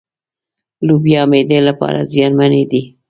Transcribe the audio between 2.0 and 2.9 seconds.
زيانمنې دي.